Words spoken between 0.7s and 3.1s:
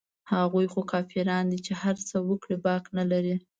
خو کافران دي چې هرڅه وکړي باک نه